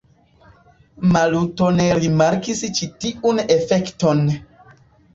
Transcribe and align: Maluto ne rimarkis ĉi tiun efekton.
Maluto 1.17 1.69
ne 1.77 1.87
rimarkis 2.01 2.65
ĉi 2.81 2.91
tiun 3.07 3.47
efekton. 3.61 4.29